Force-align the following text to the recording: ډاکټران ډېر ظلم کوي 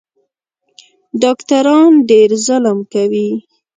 ډاکټران 1.21 1.91
ډېر 2.09 2.29
ظلم 2.45 2.77
کوي 2.93 3.29